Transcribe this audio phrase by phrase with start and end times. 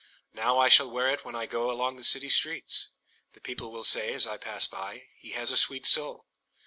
[0.33, 4.67] Now I shall wear itWhen I goAlong the city streets:The people will sayAs I pass
[4.67, 6.25] by—"He has a sweet soul!"